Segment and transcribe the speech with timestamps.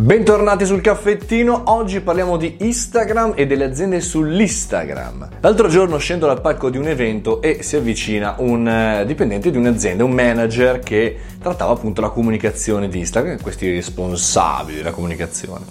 [0.00, 5.28] Bentornati sul caffettino, oggi parliamo di Instagram e delle aziende sull'Instagram.
[5.40, 9.56] L'altro giorno scendo dal palco di un evento e si avvicina un eh, dipendente di
[9.56, 15.64] un'azienda, un manager che trattava appunto la comunicazione di Instagram, questi responsabili della comunicazione.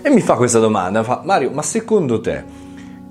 [0.00, 2.42] E mi fa questa domanda, fa Mario, ma secondo te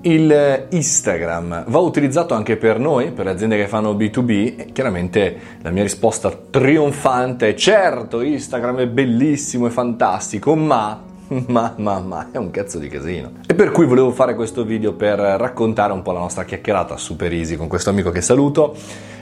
[0.02, 4.54] il Instagram va utilizzato anche per noi, per le aziende che fanno B2B?
[4.56, 11.06] E chiaramente la mia risposta trionfante è certo, Instagram è bellissimo e fantastico, ma
[11.48, 13.32] ma, ma, ma, è un cazzo di casino.
[13.46, 17.32] E per cui volevo fare questo video per raccontare un po' la nostra chiacchierata super
[17.32, 18.74] easy con questo amico che saluto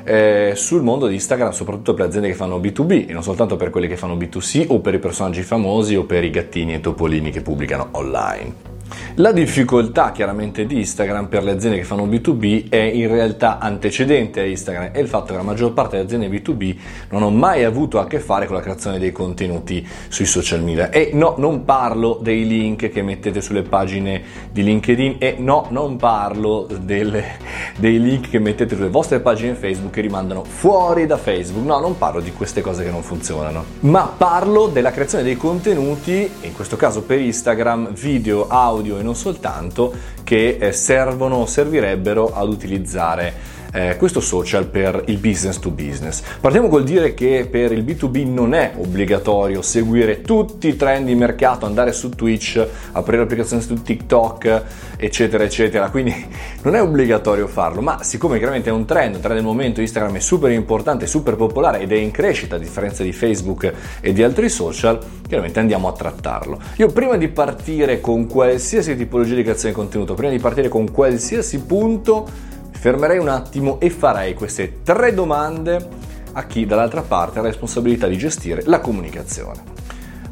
[0.04, 3.56] eh, sul mondo di Instagram, soprattutto per le aziende che fanno B2B e non soltanto
[3.56, 6.80] per quelle che fanno B2C o per i personaggi famosi o per i gattini e
[6.80, 8.75] topolini che pubblicano online.
[9.16, 14.40] La difficoltà chiaramente di Instagram per le aziende che fanno B2B è in realtà antecedente
[14.40, 16.76] a Instagram è il fatto che la maggior parte delle aziende B2B
[17.10, 20.90] non hanno mai avuto a che fare con la creazione dei contenuti sui social media.
[20.90, 24.22] E no, non parlo dei link che mettete sulle pagine
[24.52, 27.38] di LinkedIn e no, non parlo delle,
[27.76, 31.98] dei link che mettete sulle vostre pagine Facebook che rimandano fuori da Facebook, no, non
[31.98, 36.76] parlo di queste cose che non funzionano, ma parlo della creazione dei contenuti, in questo
[36.76, 39.92] caso per Instagram, video, audio, e non soltanto
[40.24, 46.22] che eh, servono, servirebbero ad utilizzare eh, questo social per il business to business.
[46.40, 51.14] Partiamo col dire che per il B2B non è obbligatorio seguire tutti i trend di
[51.14, 54.62] mercato, andare su Twitch, aprire l'applicazione su TikTok,
[54.96, 55.90] eccetera, eccetera.
[55.90, 56.14] Quindi
[56.62, 60.16] non è obbligatorio farlo, ma siccome chiaramente è un trend, un trend del momento Instagram
[60.16, 64.22] è super importante, super popolare ed è in crescita a differenza di Facebook e di
[64.22, 66.58] altri social, chiaramente andiamo a trattarlo.
[66.76, 70.90] Io prima di partire con qualsiasi tipologia di creazione di contenuto, prima di partire con
[70.90, 72.54] qualsiasi punto,
[72.86, 75.88] fermerei un attimo e farei queste tre domande
[76.34, 79.60] a chi dall'altra parte ha la responsabilità di gestire la comunicazione.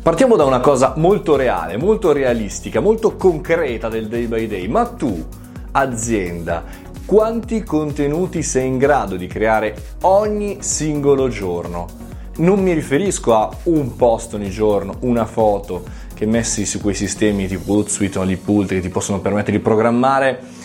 [0.01, 4.87] Partiamo da una cosa molto reale, molto realistica, molto concreta del day by day, ma
[4.87, 5.27] tu,
[5.73, 6.63] azienda,
[7.05, 11.89] quanti contenuti sei in grado di creare ogni singolo giorno?
[12.37, 15.83] Non mi riferisco a un post ogni giorno, una foto
[16.15, 20.63] che messi su quei sistemi tipo Hootsuite o Lipult che ti possono permettere di programmare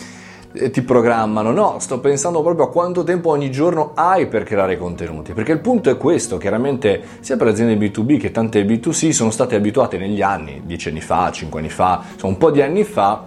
[0.52, 5.32] ti programmano, no, sto pensando proprio a quanto tempo ogni giorno hai per creare contenuti,
[5.32, 9.30] perché il punto è questo, chiaramente sia per le aziende B2B che tante B2C sono
[9.30, 12.82] state abituate negli anni, dieci anni fa, cinque anni fa, insomma un po' di anni
[12.82, 13.22] fa,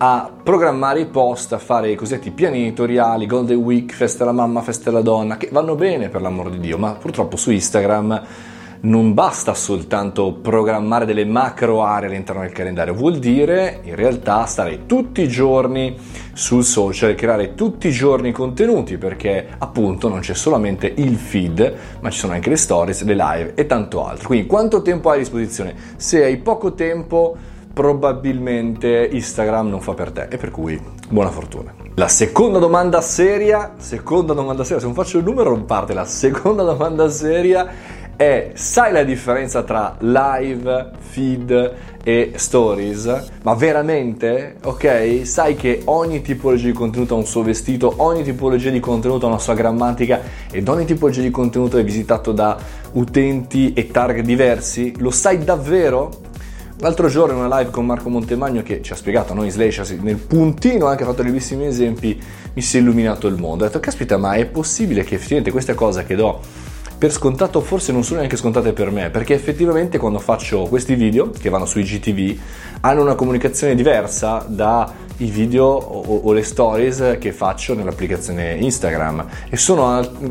[0.00, 4.60] a programmare i post, a fare i cosiddetti piani editoriali, Golden Week, festa della mamma,
[4.60, 8.22] festa della donna, che vanno bene per l'amor di Dio, ma purtroppo su Instagram
[8.80, 14.86] non basta soltanto programmare delle macro aree all'interno del calendario, vuol dire in realtà stare
[14.86, 15.96] tutti i giorni
[16.32, 22.10] sul social, creare tutti i giorni contenuti perché appunto non c'è solamente il feed, ma
[22.10, 24.28] ci sono anche le stories, le live e tanto altro.
[24.28, 25.74] Quindi quanto tempo hai a disposizione?
[25.96, 27.36] Se hai poco tempo
[27.78, 31.72] probabilmente Instagram non fa per te e per cui buona fortuna.
[31.94, 36.04] La seconda domanda seria, seconda domanda seria, se non faccio il numero non parte, la
[36.04, 37.68] seconda domanda seria
[38.18, 43.28] è sai la differenza tra live, feed e stories?
[43.44, 44.56] Ma veramente?
[44.64, 45.20] Ok?
[45.22, 49.28] Sai che ogni tipologia di contenuto ha un suo vestito, ogni tipologia di contenuto ha
[49.28, 50.20] una sua grammatica
[50.50, 52.58] ed ogni tipologia di contenuto è visitato da
[52.94, 54.94] utenti e target diversi?
[54.98, 56.10] Lo sai davvero?
[56.80, 60.16] L'altro giorno in una live con Marco Montemagno che ci ha spiegato, noi Slash, nel
[60.16, 62.20] puntino ha anche fatto bellissimi esempi,
[62.52, 63.62] mi si è illuminato il mondo.
[63.62, 66.66] Ho detto, caspita, ma è possibile che effettivamente queste cose che do
[66.98, 71.30] per scontato forse non sono neanche scontate per me, perché effettivamente quando faccio questi video
[71.30, 72.36] che vanno sui GTV
[72.80, 79.56] hanno una comunicazione diversa dai video o, o, le stories che faccio nell'applicazione Instagram e
[79.56, 79.86] sono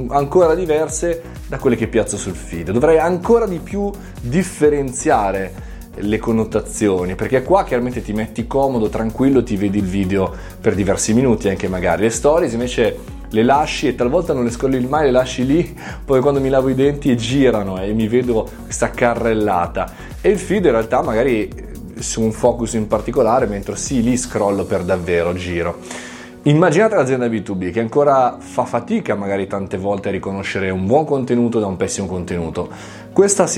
[0.09, 2.71] ancora diverse da quelle che piazzo sul feed.
[2.71, 3.89] Dovrei ancora di più
[4.19, 10.75] differenziare le connotazioni, perché qua chiaramente ti metti comodo, tranquillo, ti vedi il video per
[10.75, 15.05] diversi minuti, anche magari le stories invece le lasci e talvolta non le scolli mai,
[15.05, 19.91] le lasci lì, poi quando mi lavo i denti girano e mi vedo questa carrellata.
[20.21, 21.49] E il feed in realtà magari
[21.99, 25.79] su un focus in particolare, mentre sì, lì scrollo per davvero, giro.
[26.47, 31.59] Immaginate l'azienda B2B che ancora fa fatica magari tante volte a riconoscere un buon contenuto
[31.59, 32.69] da un pessimo contenuto.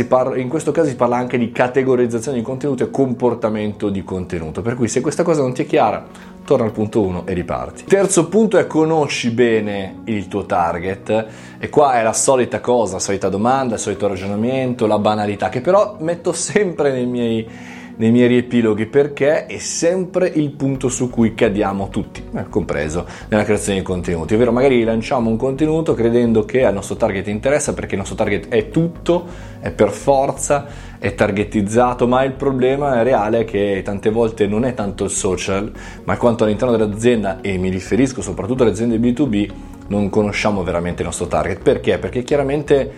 [0.08, 4.64] Parla, in questo caso si parla anche di categorizzazione di contenuto e comportamento di contenuto,
[4.64, 6.04] per cui se questa cosa non ti è chiara,
[6.44, 7.84] torna al punto 1 e riparti.
[7.84, 11.28] Terzo punto è conosci bene il tuo target
[11.60, 15.62] e qua è la solita cosa, la solita domanda, il solito ragionamento, la banalità che
[15.62, 21.36] però metto sempre nei miei nei miei riepiloghi perché è sempre il punto su cui
[21.36, 24.36] cadiamo tutti, eh, compreso nella creazione di contenuti.
[24.36, 28.48] Ovvero magari lanciamo un contenuto credendo che al nostro target interessa perché il nostro target
[28.48, 29.26] è tutto,
[29.60, 30.66] è per forza,
[30.98, 35.70] è targetizzato, ma il problema reale è che tante volte non è tanto il social,
[36.06, 39.52] ma quanto all'interno dell'azienda, e mi riferisco soprattutto alle aziende B2B,
[39.88, 41.62] non conosciamo veramente il nostro target.
[41.62, 41.98] Perché?
[41.98, 42.92] Perché chiaramente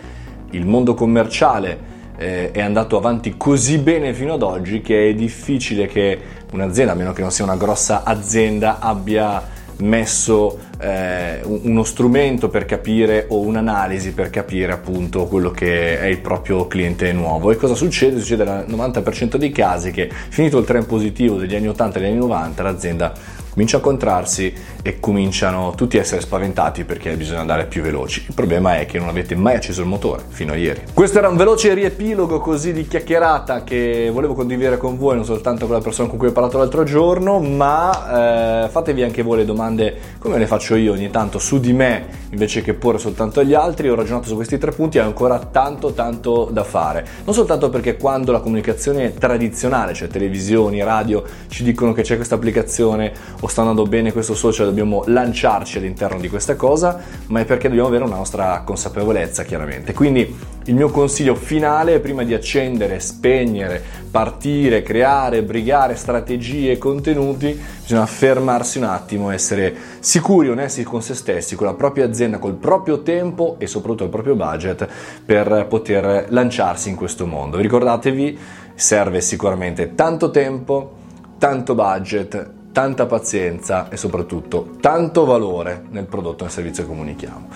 [0.51, 1.90] il mondo commerciale
[2.21, 6.19] eh, è andato avanti così bene fino ad oggi che è difficile che
[6.51, 12.65] un'azienda, a meno che non sia una grossa azienda, abbia messo eh, uno strumento per
[12.65, 17.73] capire o un'analisi per capire appunto quello che è il proprio cliente nuovo e cosa
[17.73, 18.19] succede?
[18.19, 22.11] Succede nel 90% dei casi che finito il trend positivo degli anni 80 e degli
[22.11, 23.13] anni 90 l'azienda
[23.51, 28.25] comincia a incontrarsi e cominciano tutti a essere spaventati perché bisogna andare più veloci.
[28.27, 30.81] Il problema è che non avete mai acceso il motore fino a ieri.
[30.93, 35.65] Questo era un veloce riepilogo così di chiacchierata che volevo condividere con voi, non soltanto
[35.65, 39.45] con la persona con cui ho parlato l'altro giorno, ma eh, fatevi anche voi le
[39.45, 43.53] domande come le faccio io ogni tanto su di me invece che porre soltanto agli
[43.53, 43.89] altri.
[43.89, 47.05] Ho ragionato su questi tre punti e ho ancora tanto tanto da fare.
[47.25, 52.35] Non soltanto perché quando la comunicazione tradizionale, cioè televisioni, radio, ci dicono che c'è questa
[52.35, 57.45] applicazione o sta andando bene questo social, dobbiamo lanciarci all'interno di questa cosa, ma è
[57.45, 59.93] perché dobbiamo avere una nostra consapevolezza chiaramente.
[59.93, 60.35] Quindi
[60.65, 68.05] il mio consiglio finale, prima di accendere, spegnere, partire, creare, brigare strategie e contenuti, bisogna
[68.05, 73.01] fermarsi un attimo, essere sicuri, onesti con se stessi, con la propria azienda, col proprio
[73.01, 74.87] tempo e soprattutto il proprio budget
[75.25, 77.57] per poter lanciarsi in questo mondo.
[77.57, 78.37] Ricordatevi,
[78.75, 80.93] serve sicuramente tanto tempo,
[81.37, 87.47] tanto budget, tanta pazienza e soprattutto tanto valore nel prodotto e nel servizio che comunichiamo.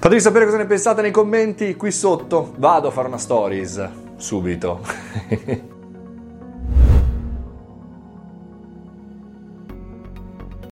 [0.00, 2.54] Fatemi sapere cosa ne pensate nei commenti qui sotto.
[2.56, 4.80] Vado a fare una stories subito.